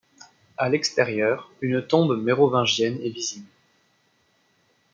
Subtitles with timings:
[0.57, 3.45] À l'extérieur, une tombe mérovingienne est visible.